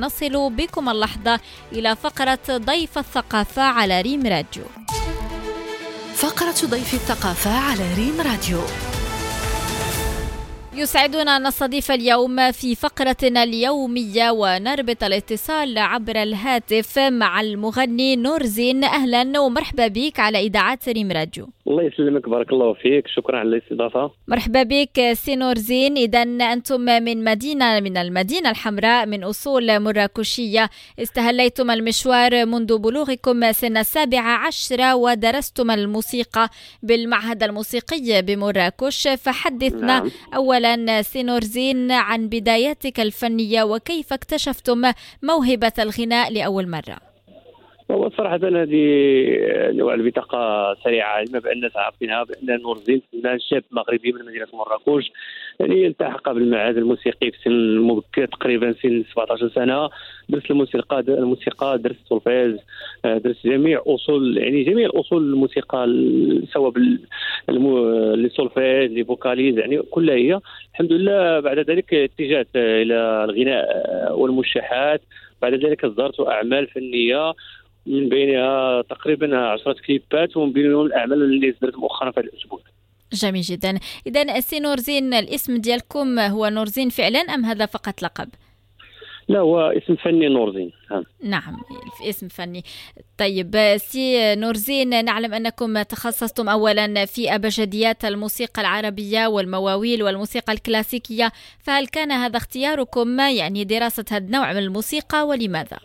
نصل 0.00 0.50
بكم 0.50 0.88
اللحظة 0.88 1.40
إلى 1.72 1.96
فقرة 1.96 2.56
ضيف 2.56 2.98
الثقافة 2.98 3.62
على 3.62 4.00
ريم 4.00 4.26
راديو. 4.26 4.64
فقرة 6.14 6.66
ضيف 6.70 6.94
الثقافة 6.94 7.50
على 7.50 7.94
ريم 7.94 8.20
راديو. 8.20 8.60
يسعدنا 10.74 11.36
أن 11.36 11.46
نستضيف 11.46 11.90
اليوم 11.90 12.52
في 12.52 12.74
فقرتنا 12.74 13.42
اليومية 13.42 14.30
ونربط 14.30 15.04
الاتصال 15.04 15.78
عبر 15.78 16.22
الهاتف 16.22 16.98
مع 16.98 17.40
المغني 17.40 18.16
نور 18.16 18.46
زين 18.46 18.84
أهلا 18.84 19.40
ومرحبا 19.40 19.86
بك 19.86 20.20
على 20.20 20.38
إذاعة 20.40 20.78
ريم 20.88 21.12
راديو. 21.12 21.55
الله 21.68 21.82
يسلمك 21.82 22.28
بارك 22.28 22.52
الله 22.52 22.74
فيك. 22.74 23.08
شكرا 23.08 23.38
على 23.38 23.48
الاستضافة. 23.48 24.10
مرحبا 24.28 24.62
بك 24.62 25.12
سي 25.12 25.36
نور 25.36 25.54
زين. 25.58 25.96
إذا 25.96 26.22
أنتم 26.52 26.80
من 26.80 27.24
مدينة 27.24 27.80
من 27.80 27.96
المدينة 27.96 28.50
الحمراء 28.50 29.06
من 29.06 29.24
أصول 29.24 29.80
مراكشية. 29.80 30.70
استهليتم 30.98 31.70
المشوار 31.70 32.46
منذ 32.46 32.78
بلوغكم 32.78 33.52
سن 33.52 33.76
السابعة 33.76 34.46
عشرة 34.46 34.94
ودرستم 34.94 35.70
الموسيقى 35.70 36.48
بالمعهد 36.82 37.42
الموسيقي 37.42 38.22
بمراكش. 38.22 39.08
فحدثنا 39.08 40.00
نعم. 40.00 40.10
أولا 40.34 41.02
سي 41.02 41.22
نور 41.22 41.40
زين 41.40 41.90
عن 41.90 42.28
بداياتك 42.28 43.00
الفنية 43.00 43.62
وكيف 43.62 44.12
اكتشفتم 44.12 44.92
موهبة 45.22 45.72
الغناء 45.78 46.32
لأول 46.32 46.68
مرة؟ 46.68 47.15
هو 47.90 48.10
صراحة 48.10 48.36
هذه 48.36 48.76
نوع 49.72 49.94
البطاقة 49.94 50.74
سريعة 50.84 51.08
علما 51.08 51.38
بأن 51.38 51.52
الناس 51.52 51.76
عارفينها 51.76 52.24
بأن 52.24 52.60
نور 52.62 52.76
الدين 52.76 53.02
فنان 53.12 53.38
شاب 53.40 53.62
مغربي 53.70 54.12
من 54.12 54.24
مدينة 54.26 54.46
مراكش. 54.54 55.12
يعني 55.60 55.86
التحق 55.86 56.32
بالمعهد 56.32 56.76
الموسيقي 56.76 57.30
في 57.30 57.38
سن 57.44 57.78
مبكر 57.78 58.26
تقريبا 58.26 58.72
سن 58.72 59.04
17 59.12 59.48
سنة. 59.48 59.88
درس 60.28 60.50
الموسيقى 60.50 61.00
الموسيقى 61.00 61.78
درس 61.78 61.96
السولفيز 62.04 62.56
آه، 63.04 63.18
درس 63.18 63.46
جميع 63.46 63.82
أصول 63.86 64.38
يعني 64.38 64.62
جميع 64.62 64.86
الأصول 64.86 65.22
الموسيقى 65.22 65.84
ال- 65.84 66.48
سواء 66.52 66.70
بال 67.48 67.80
solfège 67.80 68.90
les 68.92 69.04
vocalises 69.04 69.58
يعني 69.58 69.82
كلها 69.82 70.14
هي. 70.14 70.40
الحمد 70.72 70.92
لله 70.92 71.40
بعد 71.40 71.58
ذلك 71.58 71.94
اتجهت 71.94 72.48
إلى 72.56 73.24
الغناء 73.24 73.64
آه، 73.70 74.14
والموشحات. 74.14 75.00
بعد 75.42 75.54
ذلك 75.54 75.84
اصدرت 75.84 76.20
أعمال 76.20 76.66
فنية. 76.66 77.32
من 77.86 78.08
بينها 78.08 78.82
تقريبا 78.82 79.38
عشرة 79.38 79.76
كليبات 79.86 80.36
ومن 80.36 80.52
بينهم 80.52 80.86
الأعمال 80.86 81.22
اللي 81.22 81.54
صدرت 81.60 81.76
مؤخرا 81.76 82.10
في 82.10 82.20
هذا 82.20 82.28
الأسبوع. 82.28 82.60
جميل 83.12 83.42
جدا. 83.42 83.78
إذا 84.06 84.40
سي 84.40 84.60
نور 84.60 84.76
زين 84.76 85.14
الاسم 85.14 85.56
ديالكم 85.56 86.18
هو 86.18 86.48
نور 86.48 86.66
زين 86.66 86.88
فعلا 86.88 87.18
أم 87.18 87.44
هذا 87.44 87.66
فقط 87.66 88.02
لقب؟ 88.02 88.28
لا 89.28 89.38
هو 89.38 89.60
اسم 89.60 89.96
فني 89.96 90.28
نورزين 90.28 90.72
نعم. 90.90 91.04
نعم 91.22 91.56
في 91.98 92.08
اسم 92.08 92.28
فني. 92.28 92.62
طيب 93.18 93.76
سي 93.76 94.34
نور 94.34 94.56
زين 94.56 95.04
نعلم 95.04 95.34
أنكم 95.34 95.82
تخصصتم 95.82 96.48
أولا 96.48 97.04
في 97.04 97.34
أبجديات 97.34 98.04
الموسيقى 98.04 98.62
العربية 98.62 99.26
والمواويل 99.26 100.02
والموسيقى 100.02 100.52
الكلاسيكية. 100.52 101.32
فهل 101.58 101.86
كان 101.86 102.12
هذا 102.12 102.36
اختياركم؟ 102.36 103.20
يعني 103.20 103.64
دراسة 103.64 104.04
هذا 104.10 104.24
النوع 104.24 104.52
من 104.52 104.58
الموسيقى 104.58 105.26
ولماذا؟ 105.26 105.78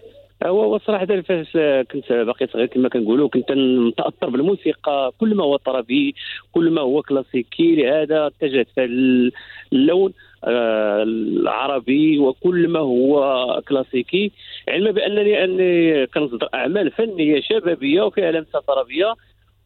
هو 0.45 0.64
هو 0.64 0.80
صراحة 0.80 1.06
فاش 1.06 1.52
كنت 1.92 2.11
باقي 2.11 2.47
صغير 2.47 2.66
كما 2.66 2.89
كنقولوا 2.89 3.30
كنت 3.30 3.52
متأثر 3.88 4.30
بالموسيقى. 4.30 5.14
كل 5.20 5.36
ما 5.36 5.44
هو 5.44 5.56
طربي 5.56 6.16
كل 6.52 6.70
ما 6.72 6.81
هو 6.81 7.02
كلاسيكي 7.02 7.75
لهذا 7.75 8.28
اتجهت 8.28 8.67
في 8.75 8.83
اللون 9.73 10.14
آه، 10.44 11.03
العربي 11.03 12.20
وكل 12.20 12.67
ما 12.67 12.80
هو 12.80 13.61
كلاسيكي. 13.67 14.31
علما 14.70 14.92
بانني 14.92 15.44
اني 15.44 16.08
كنصدر 16.08 16.50
أعمال 16.53 16.92
فنية 16.92 17.42
شبابية 17.42 18.02
وفيها 18.02 18.31
لمسة 18.31 18.59
طربية 18.59 19.16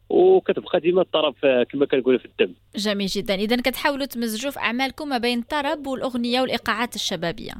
وكتبقى 0.08 0.80
ديما 0.80 1.02
الطرب 1.02 1.34
كما 1.72 1.86
كنقولوا 1.86 2.18
في 2.18 2.24
الدم. 2.24 2.54
جميل 2.76 3.06
جدا. 3.06 3.34
إذا 3.34 3.56
كتحاولوا 3.56 4.06
تمزجوا 4.06 4.50
في 4.50 4.58
أعمالكم 4.58 5.08
ما 5.08 5.18
بين 5.18 5.38
الطرب 5.38 5.86
والأغنية 5.86 6.40
والإيقاعات 6.40 6.94
الشبابية. 6.94 7.52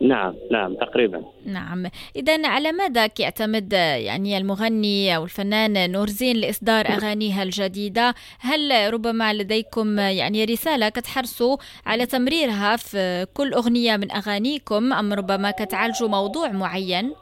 نعم 0.00 0.34
نعم 0.50 0.74
تقريبا. 0.74 1.24
نعم. 1.46 1.86
إذا 2.16 2.48
على 2.48 2.72
ماذا 2.72 3.08
يعتمد 3.20 3.72
يعني 3.72 4.38
المغني 4.38 5.16
أو 5.16 5.24
الفنان 5.24 5.92
نور 5.92 6.06
زين 6.06 6.36
لإصدار 6.36 6.86
أغانيها 6.86 7.42
الجديدة؟ 7.42 8.14
هل 8.40 8.92
ربما 8.94 9.34
لديكم 9.34 9.98
يعني 9.98 10.44
رسالة 10.44 10.88
كتحرصوا 10.88 11.56
على 11.86 12.06
تمريرها 12.06 12.76
في 12.76 13.26
كل 13.34 13.52
أغنية 13.52 13.96
من 13.96 14.12
أغانيكم 14.12 14.92
أم 14.92 15.12
ربما 15.12 15.50
كتعالجوا 15.50 16.08
موضوع 16.08 16.48
معين؟ 16.48 17.12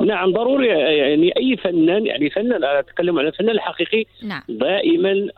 نعم 0.00 0.32
ضروري 0.32 0.68
يعني 0.68 1.32
أي 1.36 1.56
فنان 1.56 2.06
يعني 2.06 2.30
فنان 2.30 2.64
أنا 2.64 2.78
أتكلم 2.78 3.18
عن 3.18 3.26
الفنان 3.26 3.50
الحقيقي 3.50 4.04
نعم. 4.22 4.42
دائما 4.48 5.28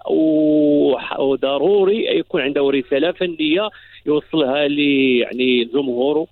وضروري 1.18 2.18
يكون 2.18 2.40
عنده 2.40 2.70
رسالة 2.70 3.12
فنية 3.12 3.68
يوصلها 4.06 4.68
ل 4.68 4.78
يعني 5.20 5.64
جمهوره 5.64 6.26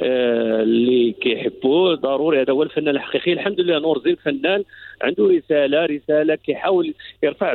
اللي 0.00 1.12
كيحبوه 1.12 1.94
ضروري 1.94 2.40
هذا 2.42 2.52
هو 2.52 2.62
الفنان 2.62 2.88
الحقيقي. 2.88 3.32
الحمد 3.32 3.60
لله 3.60 3.78
نور 3.78 4.02
زين 4.04 4.16
فنان 4.16 4.64
عنده 5.02 5.24
رسالة 5.28 5.86
رسالة 5.86 6.34
كيحاول 6.34 6.94
يرفع 7.22 7.54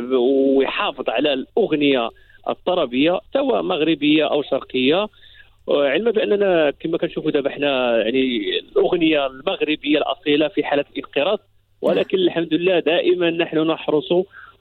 ويحافظ 0.57 1.09
على 1.09 1.33
الأغنية 1.33 2.09
الطربية 2.50 3.19
سواء 3.33 3.61
مغربية 3.61 4.25
أو 4.31 4.44
شرقية. 4.44 5.07
علما 5.69 6.11
بأننا 6.11 6.72
كما 6.79 6.97
كنشوفوا 6.97 7.31
دابا 7.31 7.50
حنا 7.50 7.97
يعني 7.97 8.59
الأغنية 8.59 9.25
المغربية 9.27 9.97
الأصيلة 9.97 10.47
في 10.47 10.63
حالة 10.63 10.85
انقراض 10.97 11.39
ولكن 11.81 12.17
الحمد 12.17 12.53
لله 12.53 12.79
دائما 12.79 13.29
نحن 13.31 13.57
نحرص 13.57 14.12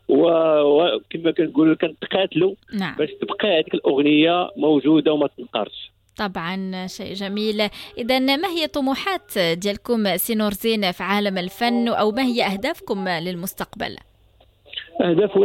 وكما 0.09 1.31
كنقولوا 1.37 1.75
كنتقاتلوا 1.75 2.55
نعم. 2.79 2.95
باش 2.99 3.11
تبقى 3.11 3.55
هذيك 3.59 3.75
الأغنية 3.75 4.51
موجودة 4.57 5.13
وما 5.13 5.29
تنقرش. 5.39 5.94
طبعا 6.19 6.87
شيء 6.87 7.15
جميل 7.15 7.69
إذا 7.99 8.19
ما 8.19 8.49
هي 8.49 8.67
طموحات 8.67 9.39
ديالكم 9.39 10.17
سي 10.17 10.35
نور 10.35 10.53
زين 10.53 10.93
في 10.93 11.03
عالم 11.03 11.39
الفن 11.39 11.89
أو 11.89 12.11
ما 12.11 12.23
هي 12.23 12.45
أهدافكم 12.47 13.09
للمستقبل؟ 13.09 13.97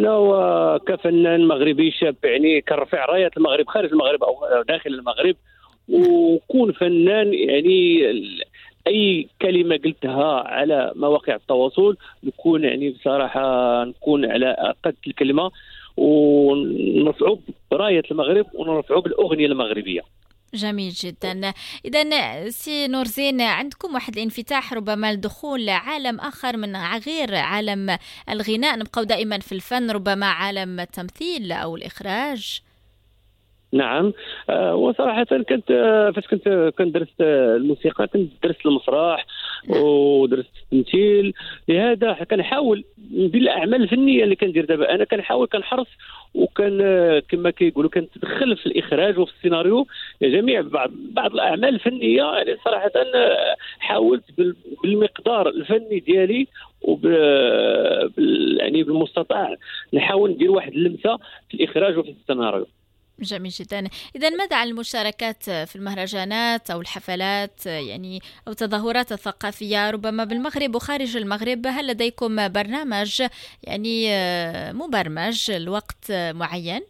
هو 0.09 0.79
كفنان 0.87 1.47
مغربي 1.47 1.91
شاب 1.91 2.15
يعني 2.23 2.61
كنرفع 2.61 3.05
رايه 3.05 3.31
المغرب 3.37 3.67
خارج 3.67 3.91
المغرب 3.91 4.23
أو 4.23 4.63
داخل 4.67 4.89
المغرب 4.89 5.35
وكون 5.89 6.71
فنان 6.71 7.33
يعني 7.33 8.01
أي 8.87 9.27
كلمة 9.41 9.77
قلتها 9.85 10.33
على 10.47 10.91
مواقع 10.95 11.35
التواصل 11.35 11.97
نكون 12.23 12.63
يعني 12.63 12.89
بصراحة 12.89 13.83
نكون 13.83 14.25
على 14.25 14.75
قد 14.85 14.95
الكلمة 15.07 15.51
ونرفعوا 15.97 17.37
براية 17.71 18.03
المغرب 18.11 18.45
ونرفعوا 18.53 19.01
بالأغنية 19.01 19.45
المغربية 19.45 20.01
جميل 20.53 20.91
جدا. 20.91 21.53
إذا 21.85 22.49
سي 22.49 22.87
نور 22.87 23.05
زين 23.05 23.41
عندكم 23.41 23.93
واحد 23.93 24.17
الانفتاح 24.17 24.73
ربما 24.73 25.13
لدخول 25.13 25.65
لعالم 25.65 26.19
آخر 26.19 26.57
من 26.57 26.75
غير 27.07 27.35
عالم 27.35 27.97
الغناء؟ 28.29 28.77
نبقوا 28.77 29.03
دائما 29.03 29.39
في 29.39 29.51
الفن 29.51 29.91
ربما 29.91 30.25
عالم 30.25 30.79
التمثيل 30.79 31.51
أو 31.51 31.75
الإخراج؟ 31.75 32.61
نعم. 33.73 34.13
آه، 34.49 34.75
وصراحة 34.75 35.23
كنت 35.23 35.71
آه، 35.71 36.11
فاش 36.15 36.27
كنت 36.77 36.93
درست 36.93 37.21
آه، 37.21 37.55
الموسيقى 37.55 38.07
كنت 38.07 38.31
درست 38.43 38.65
المسرح 38.65 39.25
ودرست 39.67 40.49
التمثيل. 40.73 41.33
لهذا 41.67 42.13
كنحاول 42.13 42.83
ندير 43.13 43.41
الاعمال 43.41 43.81
الفنية 43.83 44.23
اللي 44.23 44.35
كندير 44.35 44.65
دابا 44.65 44.95
أنا 44.95 45.03
كنحاول 45.03 45.47
كنحرص 45.47 45.87
وكان 46.33 46.79
كما 47.29 47.49
كيقولوا 47.49 47.89
كنتدخل 47.89 48.57
في 48.57 48.65
الإخراج 48.65 49.19
وفي 49.19 49.31
السيناريو 49.37 49.87
جميع 50.21 50.61
بعض 50.61 50.91
بعض 51.11 51.33
الأعمال 51.33 51.65
الفنية. 51.75 52.17
يعني 52.17 52.57
صراحة 52.65 52.91
حاولت 53.79 54.23
بال- 54.37 54.55
بالمقدار 54.83 55.49
الفني 55.49 55.99
ديالي 55.99 56.47
وب 56.81 57.05
يعني 58.59 58.83
بالمستطاع 58.83 59.55
نحاول 59.93 60.29
ندير 60.31 60.51
واحد 60.51 60.73
اللمسة 60.73 61.17
في 61.49 61.53
الإخراج 61.53 61.97
وفي 61.97 62.09
السيناريو. 62.21 62.67
جميل 63.21 63.51
جدا. 63.51 63.89
إذا 64.15 64.29
ماذا 64.29 64.55
عن 64.55 64.67
المشاركات 64.67 65.43
في 65.43 65.75
المهرجانات 65.75 66.71
أو 66.71 66.81
الحفلات 66.81 67.65
يعني 67.65 68.19
أو 68.47 68.51
التظاهرات 68.51 69.11
الثقافية؟ 69.11 69.89
ربما 69.91 70.23
بالمغرب 70.23 70.75
وخارج 70.75 71.17
المغرب 71.17 71.67
هل 71.67 71.87
لديكم 71.87 72.47
برنامج 72.47 73.23
يعني 73.63 74.07
مبرمج 74.73 75.51
لوقت 75.51 76.11
معين؟ 76.11 76.81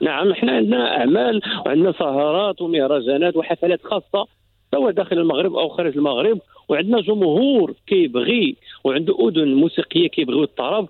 نعم 0.00 0.30
إحنا 0.30 0.52
عندنا 0.52 0.98
أعمال 0.98 1.40
وعندنا 1.66 1.92
سهرات 1.92 2.62
ومهرجانات 2.62 3.36
وحفلات 3.36 3.80
خاصة 3.84 4.26
سواء 4.74 4.92
داخل 4.92 5.18
المغرب 5.18 5.54
أو 5.54 5.68
خارج 5.68 5.96
المغرب 5.96 6.40
وعندنا 6.68 7.00
جمهور 7.00 7.74
كيبغي 7.86 8.56
وعنده 8.84 9.28
أذن 9.28 9.54
موسيقية 9.54 10.08
كيبغيو 10.08 10.42
الطرب 10.42 10.88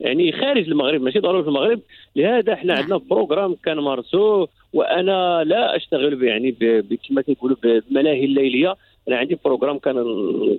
يعني 0.00 0.32
خارج 0.32 0.68
المغرب 0.68 1.00
ماشي 1.00 1.18
ضروري 1.18 1.42
في 1.42 1.48
المغرب 1.48 1.80
لهذا 2.16 2.52
إحنا 2.52 2.72
نعم. 2.72 2.82
عندنا 2.82 2.96
بروغرام 2.96 3.56
كنمارسوه 3.64 4.48
وأنا 4.72 5.44
لا 5.44 5.76
أشتغل 5.76 6.22
يعني 6.22 6.52
كما 7.08 7.22
كيقولوا 7.22 7.56
بالملاهي 7.62 8.24
الليلية 8.24 8.76
أنا 9.08 9.16
عندي 9.16 9.38
programme 9.44 9.78
كان 9.78 9.94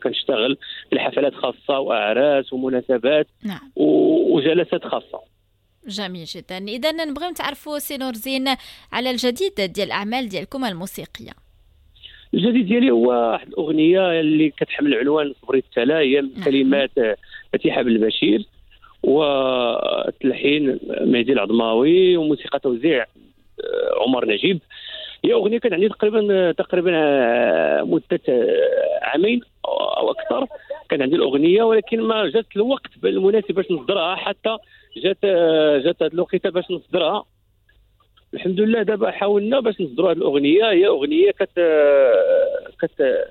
كنشتغل 0.04 0.58
في 0.90 0.96
الحفلات 0.96 1.34
خاصة 1.34 1.80
وأعراس 1.80 2.54
ومناسبات 2.54 3.28
نعم. 3.44 3.72
وجلسات 3.76 4.84
خاصة 4.88 5.20
جميل 5.88 6.26
جدا 6.26 6.58
اذا 6.58 6.92
نبغيو 6.92 7.30
نتعرفوا 7.30 7.80
سي 7.80 7.98
نور 7.98 8.14
زين 8.14 8.46
على 8.92 9.12
الجديد 9.12 9.54
ديال 9.56 9.88
الأعمال 9.88 10.30
ديالكم 10.30 10.66
الموسيقية 10.66 11.32
الجديد 12.34 12.68
ديالي 12.68 12.92
هو 12.92 13.10
واحد 13.10 13.48
الأغنية 13.48 14.20
اللي 14.20 14.50
كتحمل 14.50 14.94
عنوان 14.94 15.34
صبري 15.42 15.60
تسالا 15.60 16.00
هي 16.00 16.22
نعم. 16.22 16.44
كلمات 16.44 16.92
فتيحه 17.54 17.82
بالبشير 17.82 18.46
وتلحين 19.04 20.80
مهدي 21.02 21.34
العظماوي 21.34 22.18
وموسيقى 22.18 22.60
توزيع 22.60 23.04
آه، 23.04 24.04
عمر 24.04 24.26
نجيب. 24.26 24.60
هي 25.26 25.34
أغنية 25.34 25.60
كان 25.60 25.74
عندي 25.74 25.90
تقريبا 25.90 26.52
تقريبا 26.52 26.92
آه، 26.96 27.84
مدة 27.84 28.20
آه، 28.30 29.00
عامين 29.02 29.42
أو 29.66 30.12
أكثر 30.12 30.48
كان 30.90 31.02
عندي 31.02 31.16
الأغنية 31.16 31.64
ولكن 31.64 32.02
ما 32.02 32.30
جات 32.30 32.46
الوقت 32.56 32.92
المناسب 33.04 33.52
باش 33.52 33.72
نصدرها 33.72 34.16
حتى 34.16 34.58
جات 34.98 35.26
جات 35.84 36.04
هذه 36.04 36.14
الوقيتة 36.14 36.50
باش 36.50 36.72
نصدرها. 36.72 37.26
الحمد 38.34 38.60
لله 38.60 38.84
دابا 38.84 39.12
حاولنا 39.12 39.60
باش 39.60 39.82
نصدروا 39.82 40.12
هذه 40.12 40.18
الأغنية. 40.18 40.72
هي 40.72 40.88
أغنية 40.88 41.32
كت 41.32 41.60
كت 42.82 43.28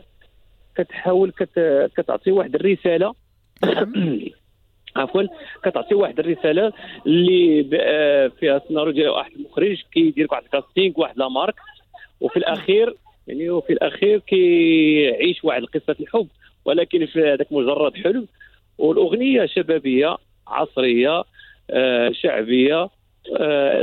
كتحاول 0.77 1.31
كت 1.31 1.91
كتعطي 1.97 2.33
واحد 2.33 2.55
الرسالة. 2.55 3.15
عفوا 4.99 5.23
كتعطي 5.65 5.95
واحد 5.95 6.19
الرسالة 6.19 6.73
اللي 7.07 7.65
فيها 8.41 8.57
السيناريو 8.57 8.93
ديال 8.93 9.09
واحد 9.09 9.33
المخرج 9.33 9.83
كيدير 9.93 10.27
واحد 10.31 10.43
الكاستينغ 10.43 10.93
واحد 10.97 11.19
لا 11.19 11.29
مارك 11.29 11.55
وفي 12.21 12.37
الأخير 12.37 12.95
يعني 13.27 13.51
وفي 13.51 13.73
الأخير 13.73 14.19
كيعيش 14.19 15.45
واحد 15.45 15.65
قصة 15.65 15.97
الحب 16.01 16.29
ولكن 16.65 17.07
في 17.07 17.33
هذاك 17.33 17.53
مجرد 17.53 17.95
حلم. 17.97 18.27
والأغنية 18.79 19.47
شبابية 19.47 20.17
عصرية 20.47 21.25
آه، 21.71 22.11
شعبية 22.13 22.83
آه، 22.83 22.91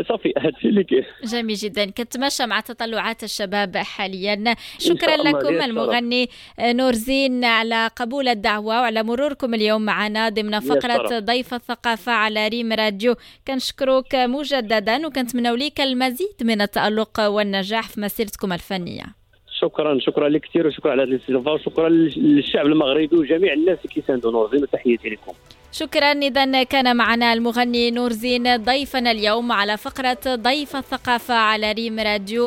صافي 0.09 0.33
هادشي 0.37 0.67
اللي 0.67 0.83
كاين 0.83 1.05
جميل 1.23 1.55
جدا. 1.55 1.85
كتماشى 1.85 2.45
مع 2.45 2.59
تطلعات 2.59 3.23
الشباب 3.23 3.77
حاليا. 3.77 4.55
شكرا 4.79 5.17
لكم 5.17 5.61
المغني 5.61 6.29
نور 6.59 6.93
زين 6.93 7.45
على 7.45 7.89
قبول 7.95 8.27
الدعوة 8.27 8.81
وعلى 8.81 9.03
مروركم 9.03 9.53
اليوم 9.53 9.81
معنا 9.81 10.29
ضمن 10.29 10.59
فقرة 10.59 11.19
ضيف 11.19 11.53
الثقافة 11.53 12.11
على 12.11 12.47
ريم 12.47 12.73
راديو. 12.73 13.15
كنشكروك 13.47 14.15
مجددا 14.15 15.07
وكنتمنوا 15.07 15.57
لك 15.57 15.81
المزيد 15.81 16.35
من 16.41 16.61
التألق 16.61 17.19
والنجاح 17.19 17.89
في 17.89 18.01
مسيرتكم 18.01 18.53
الفنية. 18.53 19.24
شكرا 19.61 19.99
شكرا 19.99 20.29
لك 20.29 20.41
كثير 20.41 20.67
وشكرا 20.67 20.91
على 20.91 21.03
هذه 21.03 21.07
الاستضافة 21.07 21.51
وشكرا 21.51 21.89
للشعب 21.89 22.65
المغربي 22.65 23.15
وجميع 23.15 23.53
الناس 23.53 23.77
اللي 23.77 23.93
كيساندوا 23.93 24.31
نور 24.31 24.51
زين 24.51 24.63
وتحياتي 24.63 25.09
لكم. 25.09 25.33
شكرا. 25.71 26.11
اذا 26.11 26.63
كان 26.63 26.95
معنا 26.95 27.33
المغني 27.33 27.91
نور 27.91 28.11
زين 28.11 28.57
ضيفنا 28.57 29.11
اليوم 29.11 29.51
على 29.51 29.77
فقرة 29.77 30.35
ضيف 30.35 30.75
الثقافة 30.75 31.33
على 31.33 31.71
ريم 31.71 31.99
راديو. 31.99 32.43